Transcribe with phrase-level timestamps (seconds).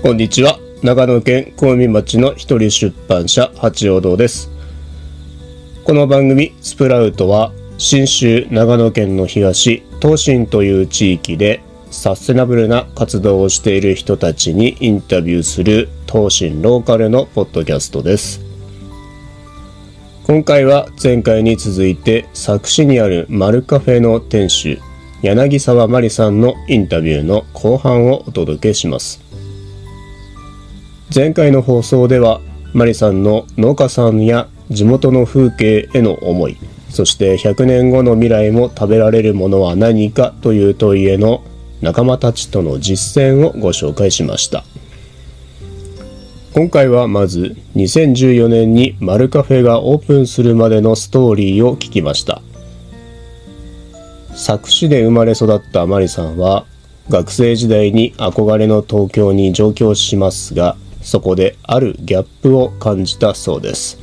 [0.00, 0.60] こんにちは。
[0.84, 4.48] 長野県小海町の一人出版社八王堂です。
[5.84, 18.40] この番組スプラウトは信州長野県の東東進という地域でサステナブルな活動をしている人たちにインタビューする東進ローカルのポッドキャストです。
[20.28, 24.78] 今回は前回に続いて佐久市にあるマルカフェの店主
[25.22, 29.27] 柳沢真理さんのインタビューの後半をお届けします。
[31.14, 32.40] 前回の放送では
[32.74, 36.58] マリさんの農家さんや地元の風景への思い
[36.90, 41.42] そして100年後の未来も食べられるものは何かという問いへの
[41.80, 44.64] 仲間たちとの実践をご紹介しました。
[46.54, 52.42] 今回はまず2014年にマルカフェがオープンするまでのストーリーを聞きました。
[54.30, 56.64] 佐久市で生まれ育ったマリさんは
[57.08, 60.76] 学生時代に憧れの東京に上京しますが
[61.08, 63.98] そこであるギャップを感じたそうです。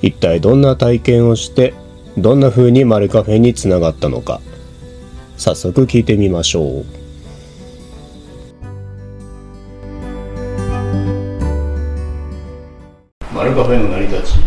[0.00, 1.74] 一体どんな体験をして
[2.16, 4.40] どんな風にマルカフェにつながったのか。
[5.36, 6.84] 早速聞いてみましょう。
[13.34, 14.38] マルカフェの成り立ち。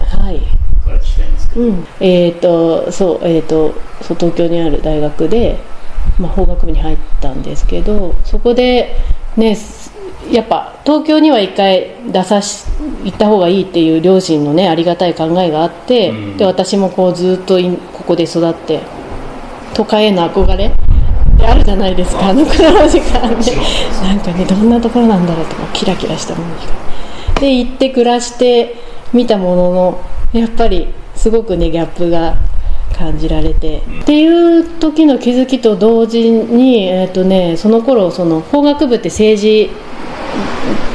[0.00, 0.40] はい。
[0.84, 5.60] から聞きたいんですけど、うん、えっ、とそうえっ、とそう東京にある大学で、
[6.18, 8.96] まあ、法学部に入ったんですけどそこで
[9.36, 9.81] ねす
[10.30, 12.64] やっぱ東京には一回出さし
[13.04, 16.36] 行った方がいいっていう両親のねありがたい考えがあって、うん。
[16.36, 18.80] で私もこうずっといここで育って
[19.74, 20.70] 都会への憧れっ
[21.38, 23.56] てあるじゃないですかあのくらいの時間で。
[24.02, 26.62] なんかねどんなところなんだろうとかキラキラしたものが
[27.40, 28.76] で行って暮らして
[29.12, 30.00] みたものの
[30.32, 32.36] やっぱりすごくねギャップが
[32.92, 39.70] 感じられて、っていう時の気づきと同時に、えーとね、その頃その法学部って政治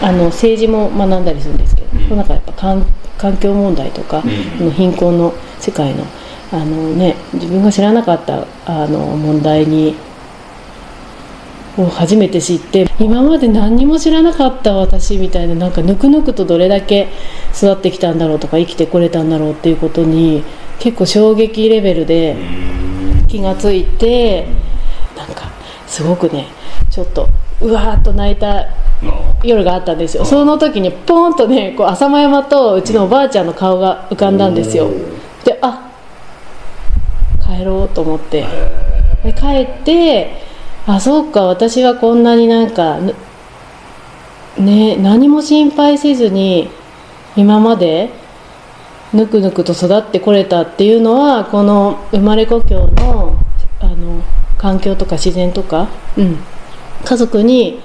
[0.02, 2.17] あの政治も学んだりするんですけど、うん。
[2.17, 2.86] なんかやっぱ環
[3.17, 4.23] 環境問題とか、
[4.59, 4.71] うん。
[4.71, 6.05] 貧困の世界の
[6.52, 9.95] あの、ね、自分が知らなかったあの問題に
[11.77, 17.08] を初めて知って今まで何にも知らなかった私みたいななんかぬくぬくとどれだけ
[17.55, 20.43] 育ってきたんだろうとか生きてこれたんだろうっていうことに
[20.80, 22.36] 結構衝撃レベルで
[23.27, 24.48] 気がついて
[25.15, 25.52] なんか
[25.86, 26.48] すごくね
[26.89, 27.27] ちょっと
[27.61, 28.65] うわーっと泣いた
[29.43, 30.25] 夜があったんですよ。
[30.25, 34.89] その時にポーンとねこう浅間山とうちのおばあちゃんの顔が浮かんだんですよ。
[35.43, 35.91] であ
[37.41, 38.45] 帰ろうと思って。
[39.23, 40.41] で帰って
[40.86, 43.13] あそうか私はこんなになんかぬ
[44.57, 46.69] ね何も心配せずに
[47.36, 48.09] 今まで
[49.13, 53.36] ぬくぬくと育ってこれたっていうのはこの生まれ故郷の
[53.80, 54.23] あの
[54.57, 55.87] 環境とか自然とか、
[56.17, 56.37] うん、
[57.05, 57.80] 家族に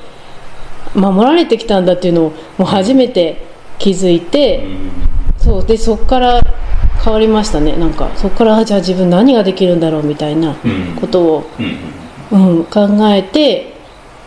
[0.94, 3.46] 守られてきたんだっていうのをもう初めて
[3.78, 4.64] 気づいて、
[5.38, 6.40] そうでそこから
[7.02, 7.76] 変わりましたね。
[7.76, 10.96] なんかそこからあじゃあ自分何ができるんだろうみたいなうん。
[11.00, 12.58] ことを、うん。
[12.58, 13.72] うん、考えて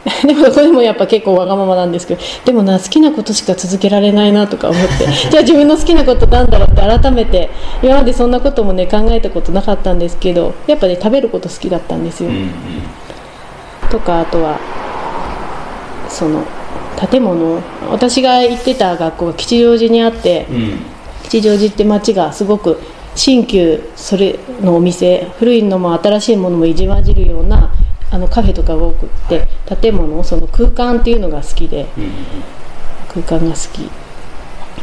[0.23, 7.49] でもこれもやっぱ結構わがままなんですけどでもな好きなことしか続けられないなとか思って じゃあ自分の好きなことなんだろうって改めて
[7.81, 12.29] 今までそんなこともね考えたことなかったんですけどやっぱね食べること好きだったんですよ。
[12.29, 12.51] うん。
[13.89, 14.59] とかあとは
[16.15, 16.43] その
[17.09, 17.61] 建物。
[17.91, 20.79] 私が行ってた学校が吉祥寺にあってうん。
[21.23, 22.79] 吉祥寺って街がすごく
[23.15, 27.73] 新旧それのお店古いのも新しいものもいじわじるような
[28.11, 29.47] あのカフェとかが多くって
[29.81, 31.87] 建物その空間っていうのが好きで
[33.09, 33.89] 空間が好き。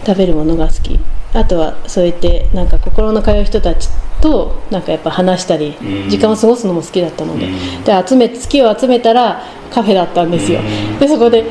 [0.05, 0.99] 食べるものが好き
[1.35, 3.89] あとはそうやってなんか心の通う人たち
[4.21, 6.11] となんかやっぱ話したりうん。
[6.11, 7.47] 時間を過ごすのも好きだったので。
[7.47, 7.85] うん。
[7.85, 10.61] で集め月を集めたらカフェだったんですよ。
[10.61, 10.63] う
[10.97, 10.99] ん。
[10.99, 11.45] でそこで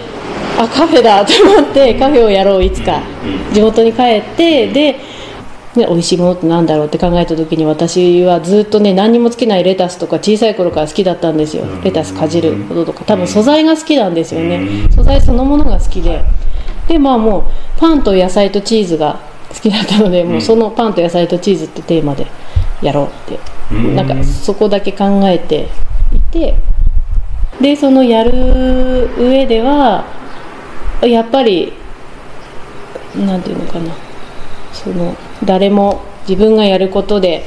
[0.59, 3.01] あカフェだと思ってカフェをやろういつか。
[3.47, 3.53] うん。
[3.53, 4.99] 地元に帰ってで
[5.75, 11.63] ね、美味しいものってなんだろうって考えた時に私はずっとね何にもつけないレタスとか小さい頃から好きだったんですよ。
[11.63, 11.81] うん。
[11.81, 13.03] レタスかじることとか。
[13.05, 14.57] 多分素材が好きなんですよね。
[14.57, 14.91] うん。
[14.91, 16.23] 素材そのものが好きで。
[16.87, 17.43] でまあもう
[17.79, 22.27] パンと野菜とチーズが好きだったのでもうそのパンと野菜とチーズってテーマで
[22.81, 23.39] やろうって。
[23.71, 23.95] うん。
[23.95, 25.67] なんかそこだけ考えて
[26.13, 26.55] いて
[27.59, 30.05] でそのやる上では
[31.01, 31.73] やっぱり
[33.15, 33.93] なんていうのかな。
[34.73, 37.43] その誰も自分がやることで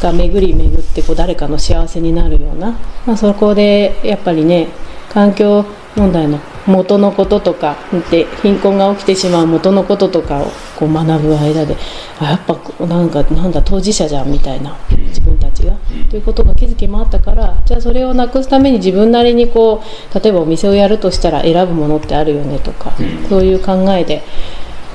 [0.00, 4.68] が巡り巡ってこう誰かの幸せになるような、まあ、そこでやっぱりね
[5.08, 5.64] 環境
[5.96, 7.76] 問題の元のこととか
[8.10, 10.46] で貧困が起きてしまう元のこととかを
[10.78, 11.76] こう学ぶ間で
[12.20, 15.76] あやっぱなんかなんだ当事者じゃんみたいな自分たたちが、
[16.10, 22.92] ということの気づきもあったからじゃあそれをなくすために自分なりにこう例えばお店をやるとしたら選ぶものってあるよねとか、
[23.28, 24.22] そういう考えで。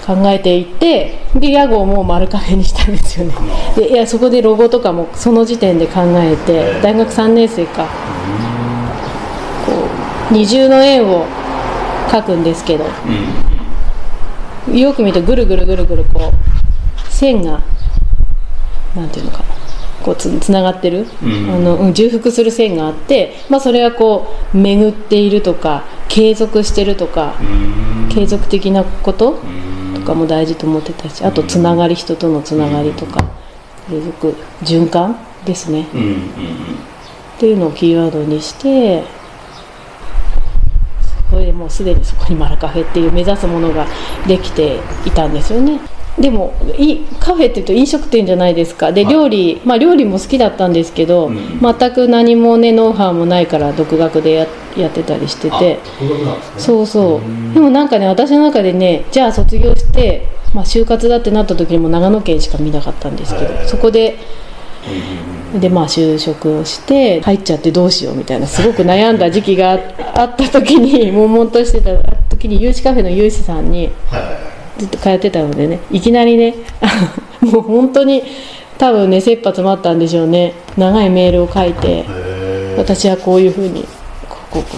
[0.02, 3.36] 考えていってで屋号も丸カフェにしたんですよね。
[3.76, 7.88] でいやそこでロゴとかもその時点で考えて大学3年生か
[10.32, 11.26] 二重の円を
[12.08, 12.86] 描くんですけど
[14.74, 17.62] よく見るとぐるぐるぐるぐるこう線が
[18.96, 19.46] なんていうのかな
[20.04, 27.36] こうつつながってる、うんあのうん重複する線があって、まあ、それはこう巡っているとか継続してるとか、
[28.10, 29.40] 継続的なこと
[29.96, 33.30] とかも大事と思ってたしあとつながり人とのつながりとか
[33.90, 35.88] 継続循環ですね。
[35.94, 36.16] うんうん
[37.38, 39.21] っていうのをキーワードにしてそ
[41.42, 43.86] れでもうすでにそこにマラカフェっていう目指すものが
[44.28, 45.80] できていたんですよね。
[46.20, 48.92] でもいカフェっていうと飲食店じゃないですか。
[48.92, 49.14] ではい。
[49.14, 51.60] 料理、まあ料理も好きだったんですけど、うん。
[51.60, 54.48] 全く何もねノウハウもないから独学でや
[54.78, 55.80] やってたりしてて。
[56.58, 57.22] そうそ
[57.52, 64.18] うでもなんかね私の中でねじゃあ卒業して、まあ、就活だってなった時にも長野県しか見なかったんですけどそこで
[65.60, 71.98] でまあ就職をして入っちゃってどうしようみたいなすごく悩んだ時期がああった時に 悶々としてた
[72.30, 73.90] 時に有志カフェの有志さんに
[74.78, 76.56] ずっと通ってたのでねいきなりね
[77.42, 78.24] もう本当に
[78.78, 80.54] 多分ね切羽詰まったんでしょうね。
[80.78, 82.06] 長いメールを書いて
[82.78, 83.86] 私はこういうふうに
[84.28, 84.78] こうこうこうこ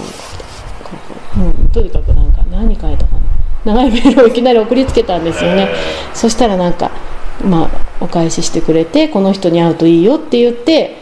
[0.82, 0.90] うこ
[1.34, 3.14] うこう、うん、とにかくなんか何書いたか
[3.64, 3.74] な。
[3.74, 5.68] 長いメールをいきなり送りつけたんですよね。
[6.12, 6.90] そしたらなんか
[7.42, 10.96] まあお返ししてくれてこの人に会うといいよって言って、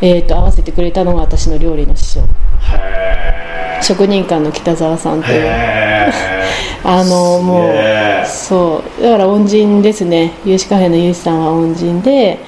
[0.00, 2.20] えー、と会わせてくれたのが私の料理の師匠。
[2.20, 5.40] へ職人館の北沢さんとーいう。
[5.44, 6.12] へ
[6.84, 9.02] あのもうそう。
[9.02, 10.32] だから恩人ですね。
[10.44, 12.38] 有志カフェの有志さんは恩人で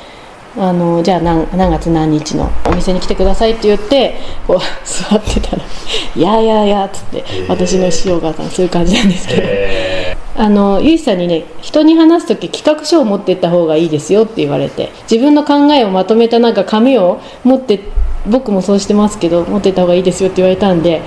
[0.56, 4.16] あのじゃあ何何月何日のお店に来てくださいって言って
[4.46, 5.62] こう 座ってたら
[6.16, 9.42] 「いやいやいや」っつって私の師匠がそういう感じなんですけど。
[9.44, 9.87] へ
[10.38, 17.80] あのゆいさんにね人に話す時企画書を持ってった方がいいですよって言われて自分の考えをまとめたなんか紙を持って
[18.30, 21.02] 僕もそうしてますけど持ってった方がいいですよって言われたんで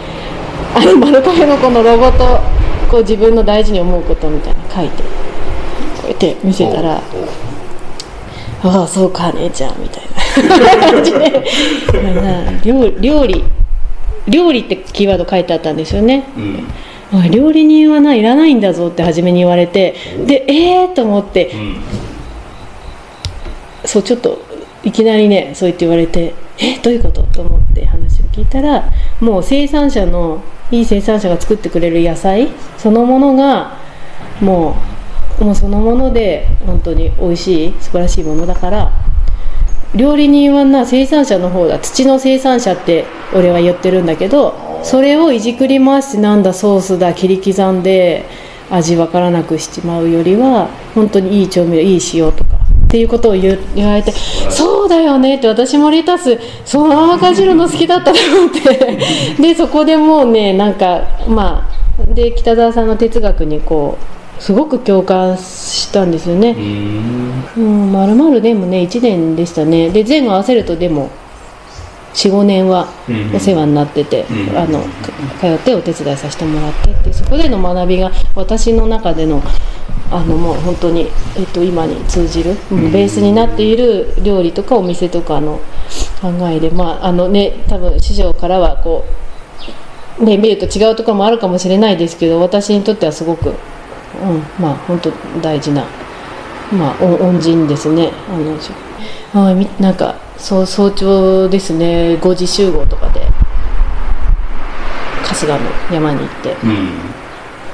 [0.76, 2.42] あのマルカフェのこのロゴと
[2.90, 5.08] こう自分の大事に思うことみたいなの書いてこ
[6.06, 6.98] うやって見せたら
[8.64, 10.12] 「ああそうか姉ちゃん」みたいな。
[10.92, 11.44] 感じで。
[12.66, 13.44] 料料理
[14.28, 16.26] 料理ってキーワード書いてあったんですよね。
[16.38, 16.68] ーうん
[17.12, 21.76] あ料理人はないらないんだぞって初めに言われてでええー、と思ってうん。
[23.86, 24.40] そうちょっと
[24.84, 32.48] いきなりねそう言って言われてえどういうことと思って話を聞いたらもう生産者のいい生産者が作ってくれる野菜
[32.78, 33.78] そのものが
[34.40, 34.76] も
[35.40, 38.92] うもうそのもので本当に美味しい素晴らしいものだから
[39.96, 48.26] 料理人はな生産者の方だ土の生産者って俺は言ってるんだけどそれをいじくり回してなんだソースだ切り刻んで
[48.70, 52.58] 味わからなくしちまうよりは本当にいい調味料いい塩とか
[52.88, 54.12] っていうことを言われて
[54.50, 58.98] そうだよねって私もレタスそのままかじるの好きだったと思って
[59.42, 61.70] でそこでもうねなんかま
[62.00, 66.52] あで北澤さんの哲学にこうすごく共感したんですよね。
[66.52, 67.44] うーん。
[67.58, 69.92] うん、まるまるでもね1年でしたね。
[69.92, 71.12] で前後合わせるとでも
[72.14, 79.42] 45年はうんお世話になってて、うんあのか通ってお手伝いさせてもらってってそこでの学びが私の中での
[80.12, 85.60] あのもう本当に、えっと、今に通じる、うんベースになっている料理とかお店とかの
[86.22, 89.06] 考えでまああのね多分師匠からはこ
[90.20, 93.56] うね見ると違うところもあるかもしれないですけど私にとってはすごく、うん、
[94.60, 95.86] まあ本当大事な
[96.72, 98.12] まあ、恩恩人ですね。
[98.30, 98.72] あのし
[99.34, 102.16] はいみなんかそう早朝ですね。
[102.16, 103.22] 5時集合とかで。
[105.34, 106.90] 春日の山に行って、うん。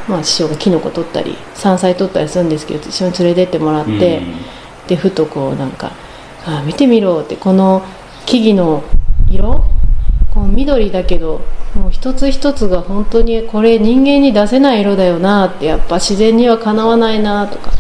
[0.08, 4.36] まあ、師匠がキノコ取ったり山菜取ったりするんですけど一緒に連れてってもらって、うん。
[4.88, 5.92] でふとこうなんか
[6.46, 7.84] 「あ見てみろ」ってこの
[8.26, 8.84] 木々の
[9.30, 9.66] 色
[10.34, 11.42] こう緑だけど
[11.76, 17.72] もう一つ一つが本当にこれ人間に出せない色だよなってやっぱ自然にはかなわないなとか。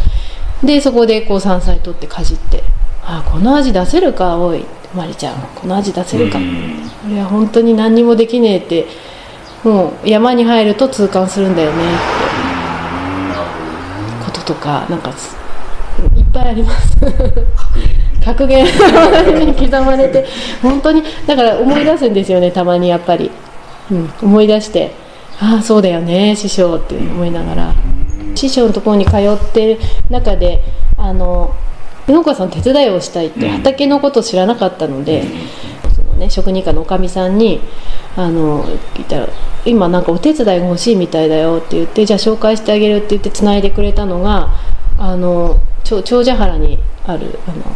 [0.63, 2.63] でそこでこう山菜取ってかじって
[3.07, 4.37] 「あこの味出せるか？
[4.37, 4.63] おい
[4.95, 8.85] マリちゃんこの味出せるか」うんこれは本当に何にもできねえって。
[9.63, 11.87] もう山に入ると痛感するんだよねっ
[14.21, 14.25] て。
[14.25, 15.35] こととかなんかす
[16.15, 16.95] いっぱいあります。
[18.23, 20.25] 格言に刻まれて。
[20.61, 23.31] 本当にだから思い出すんですよねたまにやっぱり、
[23.91, 24.91] うん、思い出して。
[25.41, 27.73] ああそうだよね師匠って思いながら。
[28.35, 30.63] 師匠のところに通ってる中で
[30.97, 31.51] あの
[32.07, 35.23] 農家さん手伝いをしたいって畑のことを知らなかったので、
[35.95, 37.61] そのね、職人課のおかみさんに
[38.15, 38.63] あの
[38.95, 39.27] 聞いたら
[39.65, 44.49] 「今なんかお手伝いが欲しいみたいだよ」って言って「じゃあ紹介してあげる」って言ってつないでくれたのが
[44.97, 47.75] あの長長者原にあるあの、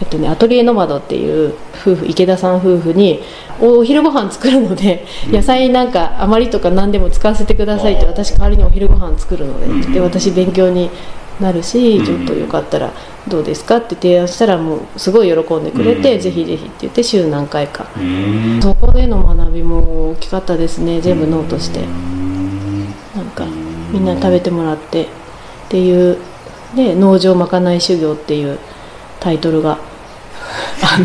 [0.00, 3.20] えっとね、アトリエノマドっていう夫婦池田さん夫婦に
[3.60, 10.90] お昼ご飯作るので、野菜なんか余りとか何でも使わせてくださいって私代わりにお昼ご飯作るのでって私勉強に
[11.40, 12.92] なるしちょっとよかったら
[13.28, 18.60] どうですかって提案したらもうすごい喜んでくれて、ぜひぜひって言って週何回か、うん。
[18.62, 21.80] そこでの学びも大きかったですね全部ノートして、
[23.16, 23.46] なんか
[23.92, 25.06] みんな食べてもらってっ
[25.68, 26.18] ていう
[26.74, 28.58] で農場まかない修行っていう
[29.18, 29.78] タイトルが
[30.82, 30.98] あ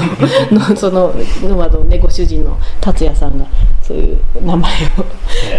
[0.51, 1.13] のの その
[1.43, 3.45] 沼のねご主人の達也さんが
[3.81, 5.05] そういう名前を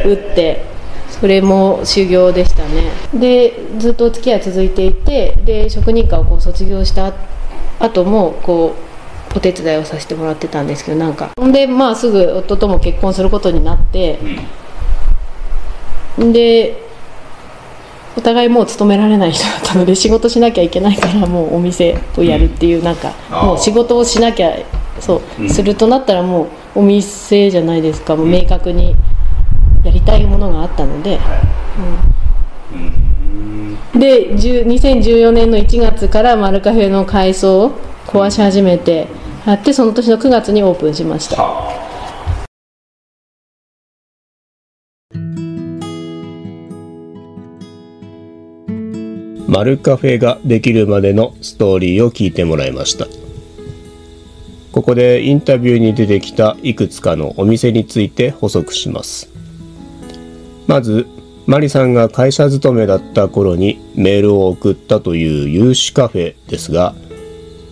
[0.08, 0.75] 打って
[1.20, 2.90] それも修行でしたね。
[3.14, 7.12] でずっとお付き合い続いていてで職人科をこう卒業した
[7.80, 8.74] 後もこ
[9.34, 11.30] うお手伝いをさせてもらってたんですけどなんか。
[11.38, 14.18] ほんでまあすぐ夫とも結婚することになって
[16.18, 16.82] で
[18.16, 24.52] お互いもう勤められない人だったので仕事しなきゃいけないからもうお店をやるっていうなんかもう仕事をしなきゃ
[25.00, 25.50] そううん。
[25.50, 26.44] するとなったらも
[26.74, 28.16] うお店じゃないですか。
[28.16, 28.94] もう明確に
[29.86, 31.20] やりたいものがあったので。
[33.94, 37.70] で10 2014年の1月からマルカフェの改装を
[38.06, 39.06] 壊し始めて
[39.46, 41.36] やってその年の9月にオープンしました。
[49.46, 53.06] マルカフェができるまでのストーリーを聞いてもらいました。
[54.76, 59.35] ここでインタビューに出てきたいくつかのお店について補足します
[60.66, 61.06] まず
[61.46, 66.94] マリさんが会社勤めだった頃にメールを送ったという有志カフェですが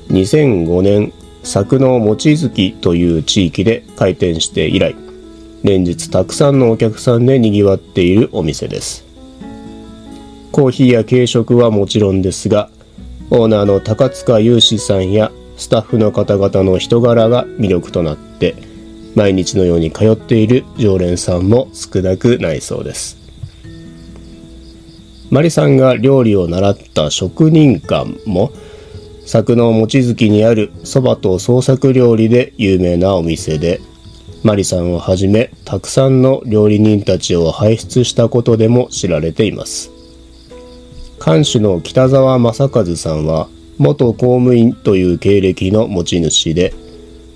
[0.09, 4.95] 2005年佐久の望月という地域で開店して以来
[5.65, 9.05] 連日たくさんのお客さんで賑わっているお店です。
[10.53, 12.71] コーヒーや軽食はもちろんですが
[13.31, 18.55] オーナーの高塚雄志さんやスタッフの方々の人柄が魅力となって
[19.15, 23.17] 毎日のように通っている常連さんも少なくないそうです。
[25.31, 28.53] マリさんが料理を習った職人館も
[29.23, 33.81] 佐久の望月にある蕎麦と創作料理で有名なお店で
[34.43, 39.91] マリさんをはじめたくさんの料理人たちを輩出したことでも知られています。
[41.19, 46.75] 館主の北沢正和さんは元公務員という経歴の持ち主で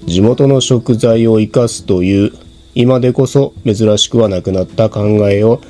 [0.09, 2.33] 地元の食材を生かすという
[2.75, 5.61] 今でこそ珍しくはなくなった考えを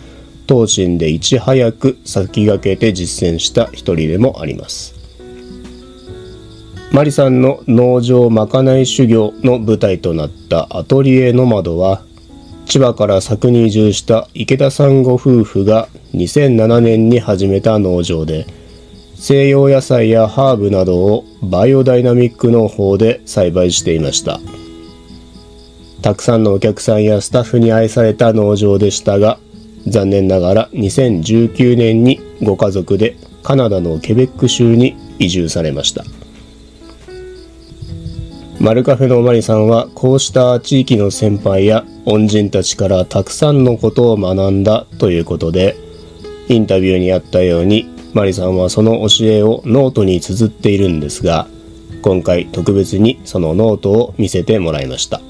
[0.48, 4.94] 東進でいち早く先駆けて実践した一人でもあります。
[6.90, 12.02] マリさんの農場まかない修行の舞台となったアトリエの窓は
[12.64, 18.46] 千葉から佐久に移住した池田さんご夫婦が2007年に始めた農場で
[19.20, 24.38] 西洋野菜やハーブなどをバイオダイナミック農法で栽培していました。
[26.02, 29.40] たくさんのお客さんやスタッフに愛された農場でしたが
[29.88, 36.04] 残念ながら2019年にご家族でカナダのケベック州に移住されました。
[38.60, 45.76] マルカフェのマリさんはこうした地域の先輩や恩人たちからたくさんのことを学んだということで
[46.48, 51.46] インタビューにあったようにマリさんはその教えをノートに綴っているんですが
[52.02, 55.20] 今回特別にそのノートを見せてもらいました。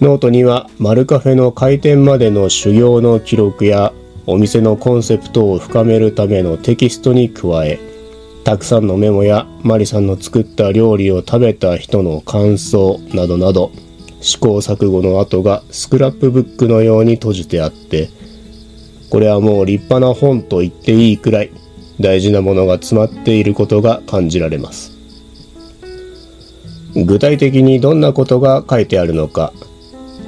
[0.00, 3.92] ノートにはマルカフェの開店までの修行の記録や
[4.26, 7.80] お店のコンセプトを深めるためのテキストに加え
[8.44, 13.72] たくさんのメモやマリさんの作った料理を食べた人の感想などなど
[14.20, 18.10] 試行錯誤の跡がスクラップブックのように閉じてあって
[19.10, 21.50] これはもう立派な本と言っていいくらい
[22.00, 24.92] 大事なものが詰まっていることが感じられます。
[26.94, 29.52] 具体的にどんなことが書いてあるのか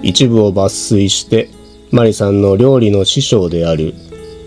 [0.03, 1.49] 一部を抜粋して
[1.91, 3.95] マリさんの料理の師匠である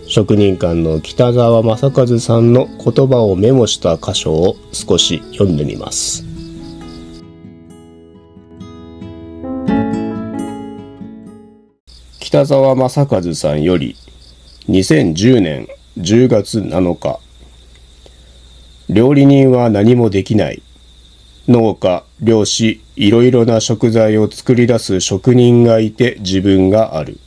[0.06, 6.24] 職人館の北沢正和さんの言葉をメモした箇所を少し読んでみます。
[12.20, 13.96] 北沢正和さんより
[14.68, 15.66] 2010年
[15.98, 17.18] 10月7日。
[18.88, 20.62] 料理人は何もできない。
[21.48, 27.18] 農家漁師いろいろな食材を作り出す職人がいて自分がある。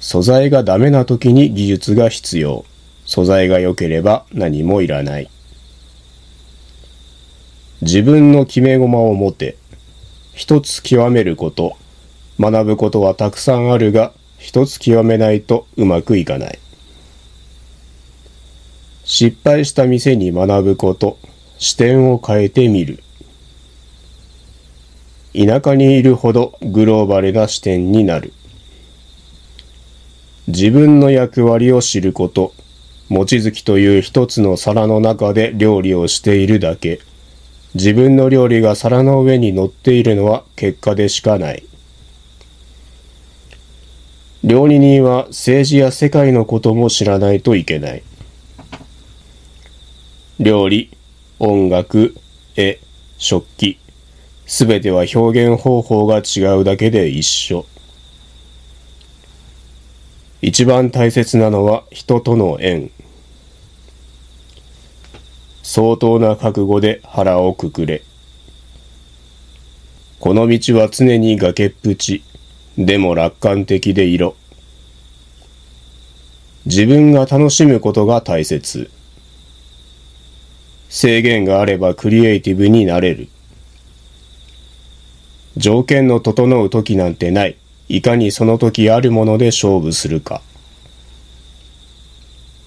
[0.00, 2.64] 素材がダメな時に技術が必要。
[3.04, 5.28] 素材が良ければ何もいらない。
[7.82, 9.58] 自分の決め駒を持て。
[10.32, 11.76] 一つ極めること。
[12.40, 16.58] 学ぶことはたくさんあるが、一つ極めないとうまくいかない。
[19.04, 21.16] 失敗した店に学ぶこと。
[21.58, 23.04] 視点を変えてみる。
[25.32, 28.32] 田舎にいるほどグローバルな視点になる。
[30.48, 32.52] 自分の役割を知ること。
[33.10, 36.98] 望月という一つの皿の中で料理をしているだけ。
[37.76, 41.62] 自分の料理が皿の上に乗っているのは結果でしかない。
[44.44, 48.02] 料理人は政治や世界のことも知らないといけない。
[50.40, 50.90] 料理、
[51.38, 52.16] 音楽、
[52.56, 52.80] 絵、
[53.18, 53.78] 食器、
[54.44, 57.66] すべては表現方法が違うだけで一緒。
[60.40, 62.90] 一番大切なのは人との縁。
[65.62, 68.02] 相当な覚悟で腹をくくれ。
[70.18, 72.24] この道は常に崖っぷち。
[72.78, 74.34] でも楽観的でいろ。
[76.64, 78.90] 自分が楽しむことが大切。
[80.88, 83.28] 制限があればクリエイティブになれる。
[85.56, 87.56] 条件の整う時なんてない。
[87.88, 90.40] いかにその時あるもので勝負するか。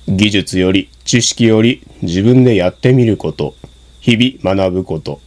[0.08, 3.56] 技術より知識より自分でやってみること。
[4.02, 5.20] 日々学ぶこと。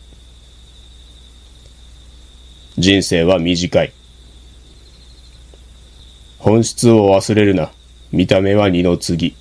[2.76, 3.92] 人生は短い。
[6.38, 7.72] 本質を忘れるな。
[8.12, 9.34] 見た目は二の次。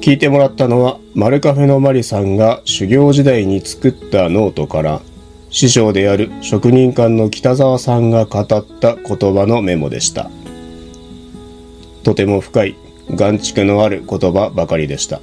[0.00, 5.02] 聞いてもらったのは、マルカフェのマリさんが修行時代に作ったノートから、
[5.50, 10.30] 師匠である職人館の北沢さんが語った言葉のメモでした。
[12.04, 12.74] とても深い、
[13.10, 15.20] 眼蓄のある言葉ばかりでした。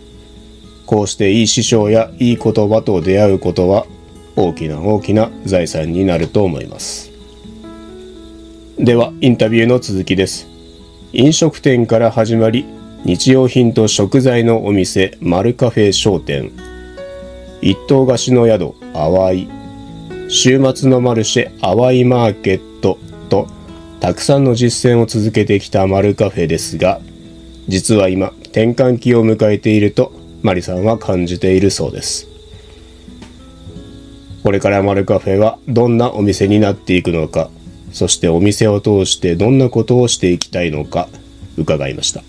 [0.85, 3.87] こうしていい師匠やいい言葉と出会うことは、
[4.35, 7.11] 大きな大きな財産になると思います。
[8.77, 10.47] では、インタビューの続きです。
[11.11, 12.65] 飲食店から始まり、
[13.03, 16.51] 日用品と食材のお店、マルカフェ商店、
[17.61, 19.49] 一棟貸しの宿、淡い、
[20.29, 23.47] 週末のマルシェ、淡いマーケットと、
[23.99, 27.01] たくさんの実践を続けてきたマルカフェですが、
[27.67, 32.28] 実は今、転換期を迎えていると、マリさんは感じているそうです。
[34.43, 37.49] これからマルカフェはどんなお店になっていくのか、
[37.91, 41.09] そしてお店を通してどんなことをしていきたいのか、
[41.57, 42.23] 伺いました。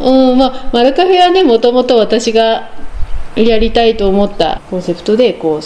[0.00, 2.70] うんまあ、マルカフェはねもともと私が
[3.36, 5.60] やりたいと思ったコンセプトでこ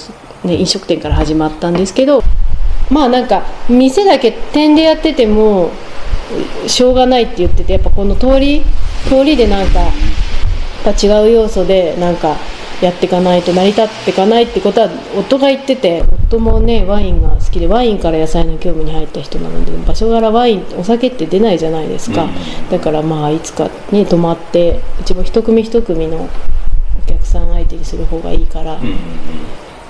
[0.45, 2.23] う、ね、飲食店から始まったんですけど
[2.91, 5.71] まあなんか店だけ点でやってても
[6.67, 8.63] しょうがないって言っててやっぱこの通り
[9.09, 9.81] 通りでなんか
[10.83, 12.37] ぱ違う要素でなんか
[12.83, 22.29] やっていかないと成り立っていかないってことは夫が言ってて夫もねワインが好きでワインから野菜の興味に入った人なので場所柄ワインお酒って出ないじゃないですか、
[22.71, 26.29] だからまあいつかに泊まってうちも一組一組のお
[27.07, 28.81] 客さん相手にする方がいいから、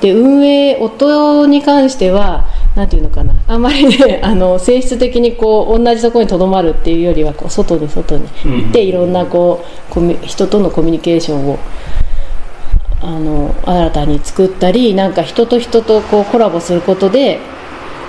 [0.02, 3.32] で運営夫に関してはなんていうのかな。
[3.46, 11.58] あんまりね あの性質的にこう同じところにとどまるっていうよりはこう外に外に行って、いろんなこうコミ人とのコミュニケーションを
[13.00, 17.38] あの新たに作ったりなんか人と人とこうコラボすることで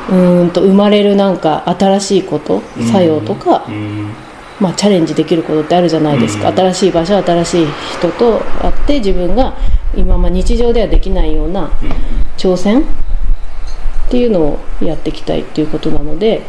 [0.09, 3.67] うーんと生まれるなんか新しいこと作用とか、
[4.59, 9.53] まあ、チャレンジできることってあるじゃないですか、新しい場所新しい人と会って自分が
[9.95, 11.71] 今まあ日常ではできないような
[12.37, 12.85] 挑戦っ
[14.09, 16.41] ていうのをやっていきたいっていうことなので、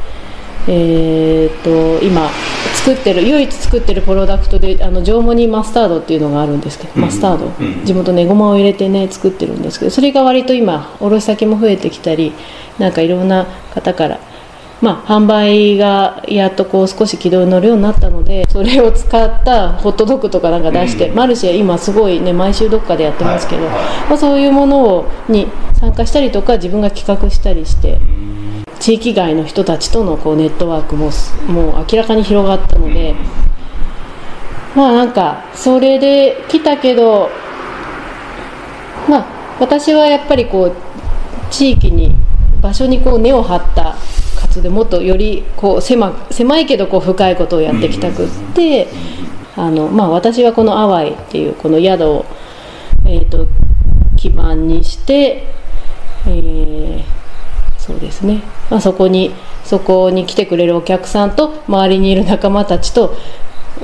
[0.69, 2.29] えー、と今
[2.75, 7.51] 作ってる唯一作ってるプロダクトであのジョーモニーマスタードっていうのがあるんですけど、マスタード、
[7.85, 12.33] 地元ねごまを入れてね作ってるんですけどそれが割と今卸先も増えてきたり
[12.79, 14.21] なんかいろんな方から
[14.83, 23.85] まあ、販売がやっとこう少し軌道に乗るようになったのでそれを使ったホットドッグとかなんか出して、マルシェ今すごいね毎週どっかでやってますけど、はいはい。
[24.11, 25.47] まあ、そういうものをに
[25.81, 27.99] 参加したりとか自分が企画したりして
[28.79, 33.15] 地域外の人たちとのこうネットワークもすもう明らかに広がったので、
[34.77, 37.31] まあなんかそれで来たけど
[39.09, 40.73] まあ私はやっぱりこう
[41.51, 42.15] 地域に
[42.61, 43.97] 場所にこう根を張った
[44.63, 48.89] でもっとよりこう狭く狭いけどこう深いことをやっていきたくって、
[49.57, 52.25] あのまあ、私はこの「淡い」っていうこの宿を、
[53.07, 53.47] えー、と
[54.17, 55.47] 基盤にして、
[56.27, 57.25] えー
[57.85, 63.15] そうですね、まあ、そこにそこに来てくれるお客さんと周りにいる仲間たちと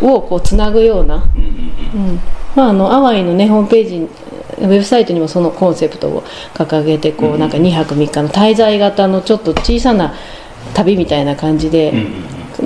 [0.01, 2.19] をこうつなぐような、うん
[2.57, 6.23] まあ、あのハワイのねホームページウェブサイトにもそのコンセプトを
[6.55, 10.15] 掲げてこうなんか2泊3日の滞在型のちょっと小さな
[10.75, 11.93] 旅みたいな感じで、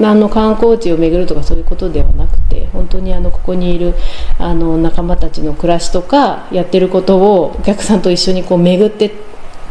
[0.03, 3.95] あの観光地を巡るとかそういうことではなくて本当にあのここにいる
[4.39, 9.13] あの仲間たちの暮らしとかやってることをお客さんと一緒にこう巡って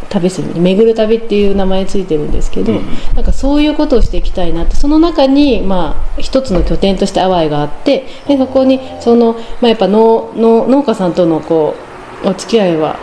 [0.10, 2.74] 旅する巡る旅っていう名前ついてるんですけど、
[3.16, 11.76] なんかそういうことをしていきたいなってその中にまあ一つの拠点としてアワイがあってでそこにその、まあ、やっぱ農農農家さんとのこ
[12.24, 12.98] うお付き合いは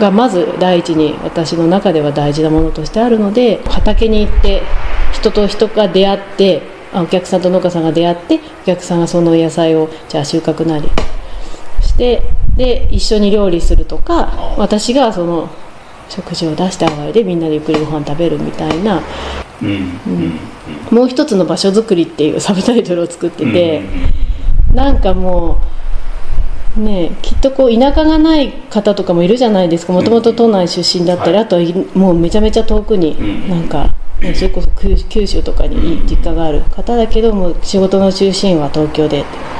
[0.00, 4.62] がまず第一に私の中では大事なものとしてあるので畑に行って
[5.12, 10.88] 人と人が出会ってあお客さんと農家さんが出会ってお客さんがその野菜をじゃあ収穫なり
[11.80, 12.22] して
[12.56, 15.48] で一緒に料理するとか私がその
[16.08, 19.00] 食事を出してあわいでみんなでゆっくりご飯食べるみたいな
[19.62, 20.40] うんうん
[20.90, 23.82] もう一つの場所づくりっていうサブタイトルを作ってて、
[24.74, 25.56] なんかもう
[26.76, 29.92] ねきっとこう田舎がない方とかもいるじゃないですか。
[29.92, 31.44] もともと都内出身だったり、はい。
[31.44, 33.48] あとはいもうめちゃめちゃ遠くに、うん。
[33.48, 39.50] なんか、ねそれこそ九九州とかに実家がある方だけども仕事の中心は東京でって。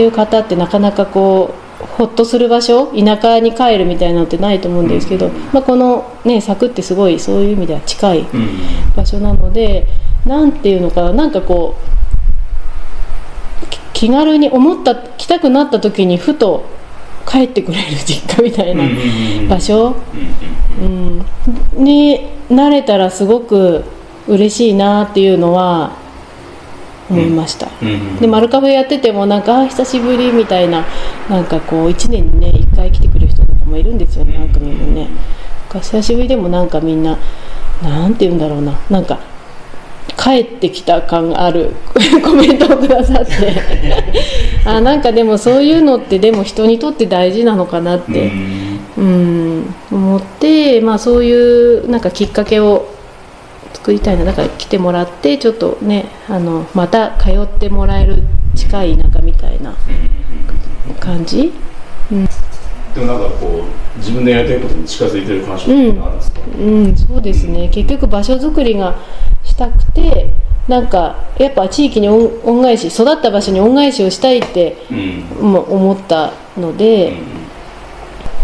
[0.00, 8.48] いう方ってなかなかこうほっとする場所田舎に帰るみたいなのってないと思うんですけど、まあ、この、ね、柵ってすごいそういう意味では近いうん。
[8.96, 9.86] 場所なので
[10.26, 11.97] なんていうのかななんかこうき
[13.98, 16.64] 気軽に思った来たくなった時にふと
[17.26, 18.84] 帰ってくれる実家みたいな
[19.48, 19.96] 場所、
[20.80, 21.24] うん、
[21.74, 23.82] になれたらすごく
[24.28, 25.96] 嬉しいなっていうのは
[27.10, 27.66] 思いました。
[28.20, 30.86] でマルカフェやっててもなんか久しぶりみたいな
[31.28, 35.06] なんかこう1年にね1回来てくれる人とかもいるんですよね何組もね。
[35.06, 35.10] なん
[35.70, 37.18] か久しぶりでもなんかみんな
[37.82, 38.78] なんて言うんだろうな。
[38.90, 39.18] なんか
[40.28, 41.70] 帰ってきた感ある。
[42.22, 43.32] コメントをくださって。
[44.66, 48.30] あなんかでもそういうのってでも人にとって大事なのかなって、
[48.98, 52.88] うん、思って、まあ、そういうなんかきっかけを
[53.72, 54.26] 作りたいな。
[54.26, 58.22] だから来てもらってちょっとねあのまた通ってもらえる
[58.54, 59.74] 近い田舎みたいな
[61.00, 61.52] 感じ？
[62.94, 66.96] でもなんかこう自分でやりたいことに近づいてる感触ってあるんですか、うん。
[66.96, 67.68] そうですね。
[67.68, 68.98] 結局場所づくりが
[69.48, 70.32] したくて
[70.68, 74.76] なんかやっぱ地域に恩恩返し育った場所に恩返しをしたいって
[75.40, 77.14] 思ったので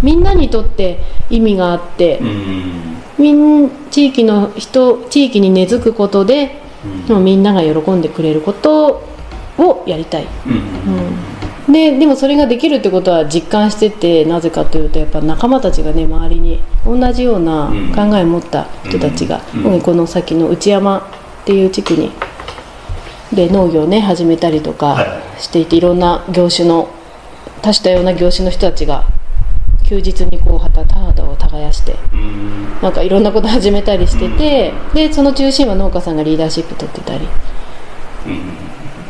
[0.03, 0.99] みんなにとって
[1.31, 2.95] 意味があってうん。
[3.17, 6.61] みん地域の人地域に根付くことで
[7.09, 9.05] もうみんなが喜んでくれること
[9.59, 10.53] をやりたい、うん。
[10.53, 10.61] うん、
[11.71, 19.81] ででもそれができるってことは実感しててなぜかというとやっぱ仲間たちがね周りに同じような考えを持った人たちが、うん。
[19.81, 22.13] この先の内山っていう地区に
[23.33, 26.91] で農業をね始めたりとはかしていていろんな業種の
[27.63, 29.05] 多種多様な業種の人たちが
[29.85, 32.81] 休日にこう旗田畑を耕してうん。
[32.83, 37.27] なんかいろんなこと始めたりしてて、でその中心は農家さんがリーダーシップ取ってたり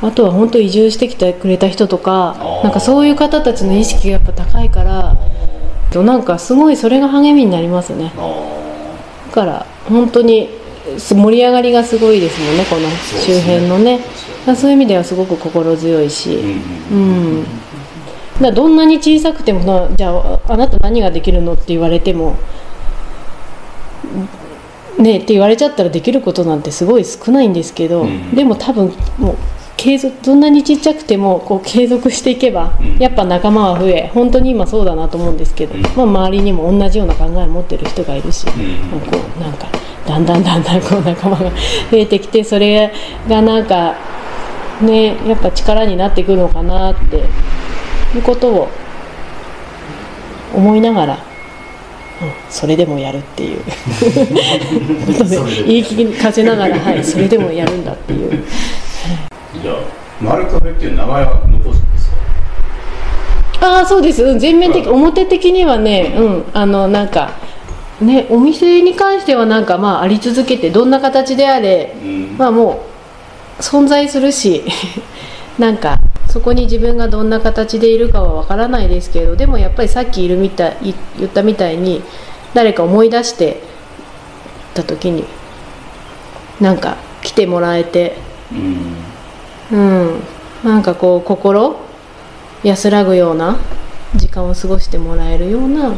[0.05, 5.17] あとは本当移住してきてくれた人とかなんかそういう方たちの意識がやっぱ高いから
[5.91, 8.13] となんかすごいそれが励みになりますね。
[8.17, 8.55] あ
[9.29, 10.51] だから本当に
[10.99, 12.89] す盛り上がりがすごいですもんねこの
[13.23, 14.01] 周辺のね。
[14.45, 16.61] そうそういう意味ではすごく心強いし、ー
[16.93, 17.47] ううんん、
[18.43, 22.37] だどんなに小さくてもなじゃああなた何ができるのって言われても
[24.99, 28.35] ねって言われちゃったらできることなんてすごい少ないんですけど、うん。
[28.35, 29.37] でも多分もう
[29.85, 32.97] 継続どんなにちっちゃくてもこう継続していけば、うん。
[32.97, 35.83] やっぱ仲間は増え本当に今そうだなと思うんですけど、うん。
[35.83, 38.49] まあ、周りにも同じような考えを持ってる人がいるし、ん。
[38.91, 39.67] まあこうなんか
[40.07, 41.51] だんだんだんだんこう仲間が
[41.91, 42.95] 増えてきてそれ
[43.29, 43.95] がなんか
[44.81, 48.69] ねやっぱ力になっていくのかなっていうことを
[50.55, 51.21] 思いながら、うん、
[52.49, 53.61] それでもやるっていう。
[55.13, 58.43] ことで言い聞かせながら、はい、それでもやるんだっていう
[59.65, 59.77] じゃあ
[60.23, 62.11] マルカフェっていう名前は残すんです
[63.59, 63.67] か？
[63.67, 67.31] ああそうです、うん、全面的うん表的にはね、うん、あのなんか
[68.03, 72.37] ねお店に関してはなんかまああり続けてどんな形であれうん。
[72.37, 72.85] まあも
[73.59, 74.63] う存在するし
[75.59, 75.99] なんか
[76.29, 82.03] そこに自分がどんな形でいるかはわからないですけどでもやっぱりさっきいるみたいい言ったみたいに
[82.53, 83.63] 誰か思い出して
[84.75, 85.25] た時に
[86.61, 88.17] なんか来てもらえて
[88.53, 88.97] うん
[89.75, 90.21] うん
[90.63, 91.77] なんかこう心
[92.63, 93.59] 安らぐような
[94.15, 95.93] 時間を過ごしてもらえるような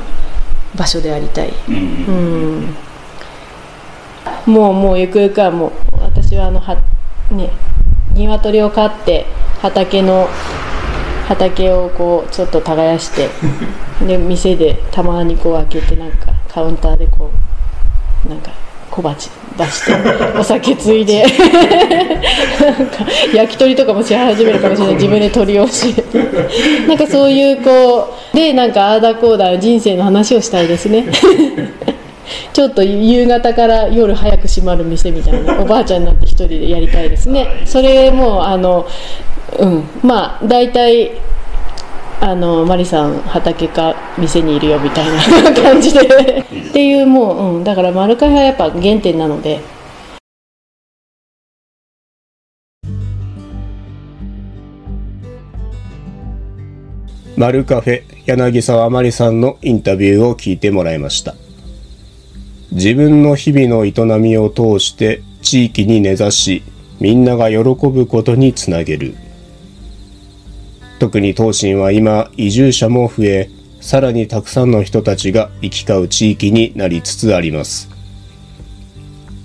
[0.75, 1.53] 場所でありたい。
[1.69, 2.77] うんうん
[4.47, 6.77] もうもうゆくゆくはもう私はあのは
[7.31, 7.51] ね
[8.15, 9.27] 鶏を飼って
[9.61, 10.29] 畑の
[11.27, 13.29] 畑をこうちょっと耕して
[14.07, 17.31] で店でたまにこう開けてなんかカウンターでこ
[18.25, 18.53] うなんか
[18.97, 19.29] 小鉢
[19.59, 19.93] 出して
[20.41, 21.27] お酒ついで。
[23.35, 24.95] 焼き鳥とかもし始めるかもしれない。
[24.95, 25.95] 自分で鳥をし
[26.89, 31.05] なんかそういうこうでなんかああだこうだ人生の話をしたいですね。
[32.55, 37.47] ちょっと夕方から夜早く閉まる店みたいなおばあちゃんになって一人でやりたいですね。
[37.67, 38.87] それもあの
[39.59, 39.85] うん。
[40.03, 41.13] まあ大体
[42.21, 45.07] あのマリさん畑か店にいるよみたい
[45.45, 46.01] な 感じで。
[46.01, 49.61] っていうもう、うん、だからマルカフェはやっぱ原点なので。
[57.37, 61.35] マルカフェ柳沢まりさんのインタビューを聞いてもらいました。
[62.73, 66.63] 自分の日々の営みを通して地域に根ざし
[66.99, 69.15] みんなが喜ぶことにつなげる。
[70.99, 77.89] 特に東進は今移住者も増えさらにたくさんの人たちが行き交う地域になりつつあります。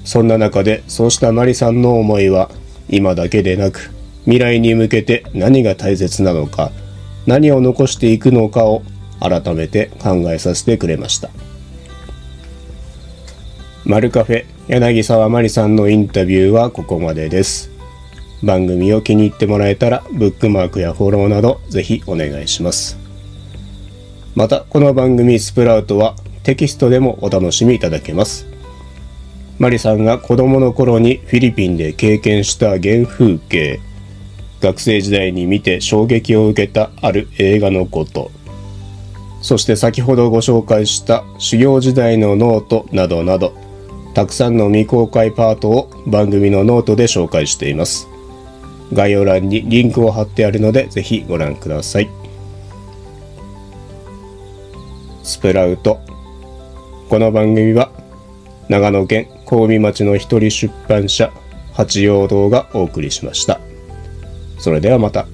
[0.04, 2.50] そんな中でそうしたマリさんの思いは
[2.90, 3.92] 今だけでなく
[4.24, 6.72] 未来に向けて何が大切なのか
[7.28, 8.82] 何を残していくのかを
[9.20, 11.30] 改めて考えさせてくれました。
[13.84, 17.71] マルカフェ柳沢まりさんのインタビューはここまでです。
[18.44, 22.98] 番組を気に入ってもらえたらブックマークやフォローなどぜひお願いします。
[24.36, 28.48] またこの番組スプラウトはテキストでもお楽しみいただけます。
[29.60, 33.80] マリさんが子供の頃にフィリピンで経験した原風景
[34.60, 38.32] 学生時代に見て衝撃を受けたある映画のこと。
[39.42, 43.56] そして先ほどご紹介した修行時代のノートなどなど
[44.14, 48.11] たくさんの未公開パートを番組のノートで紹介しています。
[48.94, 52.10] 概要欄にリンクを貼ってあるのでぜひご覧ください。
[55.24, 56.00] スプラウト。
[57.10, 57.92] この番組は
[58.70, 61.32] 長野県神戸町の一人出版社
[61.74, 63.60] 八葉堂がお送りしました。
[64.58, 65.26] それではまた。